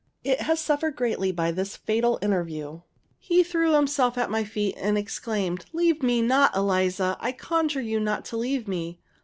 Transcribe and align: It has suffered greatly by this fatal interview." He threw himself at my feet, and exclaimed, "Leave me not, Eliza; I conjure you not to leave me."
It 0.23 0.41
has 0.41 0.59
suffered 0.59 0.95
greatly 0.95 1.31
by 1.31 1.51
this 1.51 1.77
fatal 1.77 2.17
interview." 2.23 2.81
He 3.19 3.43
threw 3.43 3.75
himself 3.75 4.17
at 4.17 4.31
my 4.31 4.43
feet, 4.43 4.73
and 4.79 4.97
exclaimed, 4.97 5.65
"Leave 5.73 6.01
me 6.01 6.23
not, 6.23 6.55
Eliza; 6.55 7.17
I 7.19 7.31
conjure 7.33 7.81
you 7.81 7.99
not 7.99 8.25
to 8.25 8.37
leave 8.37 8.67
me." 8.67 8.97